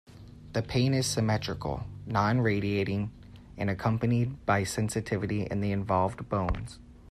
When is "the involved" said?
5.61-6.27